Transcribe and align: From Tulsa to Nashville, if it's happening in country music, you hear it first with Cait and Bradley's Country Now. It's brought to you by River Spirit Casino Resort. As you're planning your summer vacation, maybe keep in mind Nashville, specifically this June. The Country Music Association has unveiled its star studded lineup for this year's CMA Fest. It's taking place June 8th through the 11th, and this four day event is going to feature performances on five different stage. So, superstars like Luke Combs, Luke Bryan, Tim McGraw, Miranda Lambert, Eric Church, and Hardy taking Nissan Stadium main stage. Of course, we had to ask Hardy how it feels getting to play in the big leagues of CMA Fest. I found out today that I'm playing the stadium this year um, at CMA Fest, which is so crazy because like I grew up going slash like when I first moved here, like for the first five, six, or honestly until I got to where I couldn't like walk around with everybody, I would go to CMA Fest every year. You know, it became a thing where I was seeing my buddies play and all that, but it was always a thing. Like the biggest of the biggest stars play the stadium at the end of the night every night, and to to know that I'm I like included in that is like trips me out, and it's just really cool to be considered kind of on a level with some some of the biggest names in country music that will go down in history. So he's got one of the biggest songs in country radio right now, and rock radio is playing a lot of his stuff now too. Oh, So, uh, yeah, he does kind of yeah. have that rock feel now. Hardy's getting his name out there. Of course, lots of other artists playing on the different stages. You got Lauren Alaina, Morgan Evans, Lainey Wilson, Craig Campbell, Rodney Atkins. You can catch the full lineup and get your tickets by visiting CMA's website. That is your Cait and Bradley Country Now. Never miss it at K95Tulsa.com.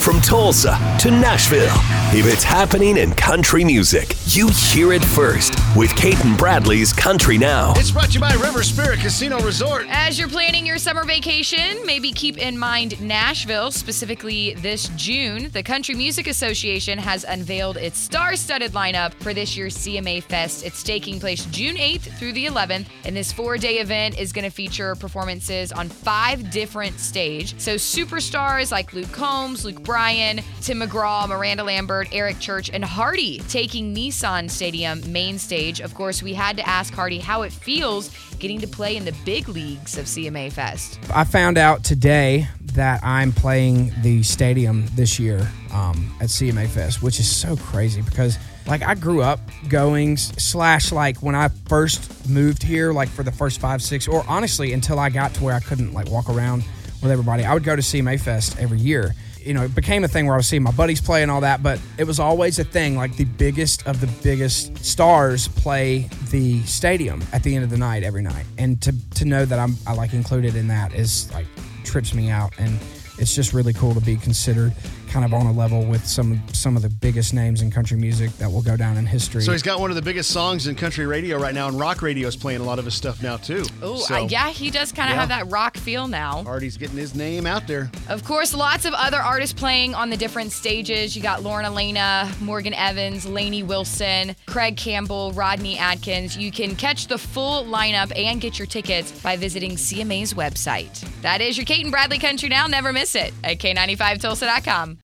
From 0.00 0.20
Tulsa 0.20 0.76
to 0.98 1.10
Nashville, 1.12 1.76
if 2.12 2.26
it's 2.26 2.42
happening 2.42 2.96
in 2.96 3.12
country 3.14 3.64
music, 3.64 4.16
you 4.26 4.48
hear 4.48 4.92
it 4.92 5.04
first 5.04 5.54
with 5.76 5.94
Cait 5.94 6.22
and 6.24 6.36
Bradley's 6.36 6.92
Country 6.92 7.38
Now. 7.38 7.72
It's 7.76 7.92
brought 7.92 8.06
to 8.08 8.14
you 8.14 8.20
by 8.20 8.32
River 8.34 8.64
Spirit 8.64 8.98
Casino 8.98 9.38
Resort. 9.40 9.86
As 9.88 10.18
you're 10.18 10.28
planning 10.28 10.66
your 10.66 10.78
summer 10.78 11.04
vacation, 11.04 11.78
maybe 11.86 12.10
keep 12.10 12.36
in 12.38 12.58
mind 12.58 13.00
Nashville, 13.00 13.70
specifically 13.70 14.54
this 14.54 14.88
June. 14.96 15.50
The 15.52 15.62
Country 15.62 15.94
Music 15.94 16.26
Association 16.26 16.98
has 16.98 17.22
unveiled 17.22 17.76
its 17.76 17.98
star 17.98 18.34
studded 18.34 18.72
lineup 18.72 19.14
for 19.14 19.32
this 19.32 19.56
year's 19.56 19.76
CMA 19.76 20.24
Fest. 20.24 20.64
It's 20.64 20.82
taking 20.82 21.20
place 21.20 21.44
June 21.46 21.76
8th 21.76 22.12
through 22.18 22.32
the 22.32 22.46
11th, 22.46 22.86
and 23.04 23.16
this 23.16 23.30
four 23.30 23.56
day 23.56 23.78
event 23.78 24.18
is 24.18 24.32
going 24.32 24.44
to 24.44 24.50
feature 24.50 24.96
performances 24.96 25.70
on 25.70 25.88
five 25.88 26.50
different 26.50 26.98
stage. 26.98 27.58
So, 27.60 27.76
superstars 27.76 28.72
like 28.72 28.92
Luke 28.92 29.12
Combs, 29.12 29.64
Luke 29.64 29.81
Bryan, 29.82 30.40
Tim 30.60 30.80
McGraw, 30.80 31.28
Miranda 31.28 31.64
Lambert, 31.64 32.08
Eric 32.12 32.38
Church, 32.38 32.70
and 32.72 32.84
Hardy 32.84 33.40
taking 33.48 33.94
Nissan 33.94 34.50
Stadium 34.50 35.00
main 35.12 35.38
stage. 35.38 35.80
Of 35.80 35.94
course, 35.94 36.22
we 36.22 36.34
had 36.34 36.56
to 36.56 36.68
ask 36.68 36.92
Hardy 36.92 37.18
how 37.18 37.42
it 37.42 37.52
feels 37.52 38.10
getting 38.38 38.60
to 38.60 38.66
play 38.66 38.96
in 38.96 39.04
the 39.04 39.14
big 39.24 39.48
leagues 39.48 39.98
of 39.98 40.06
CMA 40.06 40.52
Fest. 40.52 40.98
I 41.14 41.24
found 41.24 41.58
out 41.58 41.84
today 41.84 42.48
that 42.74 43.02
I'm 43.04 43.32
playing 43.32 43.92
the 44.02 44.22
stadium 44.22 44.86
this 44.94 45.18
year 45.18 45.46
um, 45.72 46.14
at 46.20 46.28
CMA 46.28 46.68
Fest, 46.68 47.02
which 47.02 47.20
is 47.20 47.34
so 47.34 47.56
crazy 47.56 48.02
because 48.02 48.38
like 48.66 48.82
I 48.82 48.94
grew 48.94 49.22
up 49.22 49.40
going 49.68 50.16
slash 50.16 50.92
like 50.92 51.18
when 51.22 51.34
I 51.34 51.48
first 51.68 52.28
moved 52.28 52.62
here, 52.62 52.92
like 52.92 53.08
for 53.08 53.22
the 53.22 53.32
first 53.32 53.60
five, 53.60 53.82
six, 53.82 54.08
or 54.08 54.24
honestly 54.28 54.72
until 54.72 54.98
I 54.98 55.10
got 55.10 55.34
to 55.34 55.44
where 55.44 55.54
I 55.54 55.60
couldn't 55.60 55.92
like 55.92 56.10
walk 56.10 56.28
around 56.28 56.64
with 57.02 57.10
everybody, 57.10 57.44
I 57.44 57.54
would 57.54 57.64
go 57.64 57.76
to 57.76 57.82
CMA 57.82 58.20
Fest 58.20 58.58
every 58.58 58.78
year. 58.78 59.14
You 59.44 59.54
know, 59.54 59.62
it 59.62 59.74
became 59.74 60.04
a 60.04 60.08
thing 60.08 60.26
where 60.26 60.34
I 60.34 60.38
was 60.38 60.46
seeing 60.46 60.62
my 60.62 60.70
buddies 60.72 61.00
play 61.00 61.22
and 61.22 61.30
all 61.30 61.40
that, 61.40 61.62
but 61.62 61.80
it 61.98 62.04
was 62.04 62.18
always 62.20 62.58
a 62.58 62.64
thing. 62.64 62.96
Like 62.96 63.16
the 63.16 63.24
biggest 63.24 63.86
of 63.86 64.00
the 64.00 64.06
biggest 64.22 64.84
stars 64.84 65.48
play 65.48 66.08
the 66.30 66.62
stadium 66.62 67.22
at 67.32 67.42
the 67.42 67.54
end 67.54 67.64
of 67.64 67.70
the 67.70 67.78
night 67.78 68.02
every 68.02 68.22
night, 68.22 68.46
and 68.58 68.80
to 68.82 68.94
to 69.16 69.24
know 69.24 69.44
that 69.44 69.58
I'm 69.58 69.76
I 69.86 69.94
like 69.94 70.12
included 70.12 70.56
in 70.56 70.68
that 70.68 70.94
is 70.94 71.32
like 71.32 71.46
trips 71.84 72.14
me 72.14 72.30
out, 72.30 72.52
and 72.58 72.78
it's 73.18 73.34
just 73.34 73.52
really 73.52 73.72
cool 73.72 73.94
to 73.94 74.00
be 74.00 74.16
considered 74.16 74.72
kind 75.12 75.26
of 75.26 75.34
on 75.34 75.44
a 75.46 75.52
level 75.52 75.84
with 75.84 76.06
some 76.06 76.40
some 76.54 76.74
of 76.74 76.80
the 76.82 76.88
biggest 76.88 77.34
names 77.34 77.60
in 77.60 77.70
country 77.70 77.98
music 77.98 78.30
that 78.38 78.50
will 78.50 78.62
go 78.62 78.78
down 78.78 78.96
in 78.96 79.04
history. 79.04 79.42
So 79.42 79.52
he's 79.52 79.62
got 79.62 79.78
one 79.78 79.90
of 79.90 79.96
the 79.96 80.02
biggest 80.02 80.30
songs 80.30 80.66
in 80.66 80.74
country 80.74 81.04
radio 81.04 81.38
right 81.38 81.54
now, 81.54 81.68
and 81.68 81.78
rock 81.78 82.00
radio 82.00 82.28
is 82.28 82.34
playing 82.34 82.62
a 82.62 82.64
lot 82.64 82.78
of 82.78 82.86
his 82.86 82.94
stuff 82.94 83.22
now 83.22 83.36
too. 83.36 83.62
Oh, 83.82 83.96
So, 83.96 84.14
uh, 84.14 84.26
yeah, 84.28 84.48
he 84.48 84.70
does 84.70 84.90
kind 84.90 85.10
of 85.10 85.14
yeah. 85.14 85.20
have 85.20 85.28
that 85.28 85.50
rock 85.50 85.76
feel 85.76 86.08
now. 86.08 86.42
Hardy's 86.44 86.78
getting 86.78 86.96
his 86.96 87.14
name 87.14 87.46
out 87.46 87.66
there. 87.66 87.90
Of 88.08 88.24
course, 88.24 88.54
lots 88.54 88.86
of 88.86 88.94
other 88.94 89.18
artists 89.18 89.52
playing 89.52 89.94
on 89.94 90.08
the 90.08 90.16
different 90.16 90.50
stages. 90.50 91.14
You 91.14 91.22
got 91.22 91.42
Lauren 91.42 91.66
Alaina, 91.66 92.30
Morgan 92.40 92.72
Evans, 92.72 93.26
Lainey 93.26 93.62
Wilson, 93.62 94.34
Craig 94.46 94.78
Campbell, 94.78 95.32
Rodney 95.32 95.76
Atkins. 95.78 96.38
You 96.38 96.50
can 96.50 96.74
catch 96.74 97.06
the 97.08 97.18
full 97.18 97.64
lineup 97.64 98.12
and 98.16 98.40
get 98.40 98.58
your 98.58 98.66
tickets 98.66 99.12
by 99.20 99.36
visiting 99.36 99.72
CMA's 99.72 100.32
website. 100.32 101.00
That 101.20 101.42
is 101.42 101.58
your 101.58 101.66
Cait 101.66 101.82
and 101.82 101.92
Bradley 101.92 102.18
Country 102.18 102.48
Now. 102.48 102.66
Never 102.66 102.92
miss 102.94 103.14
it 103.14 103.34
at 103.44 103.58
K95Tulsa.com. 103.58 104.98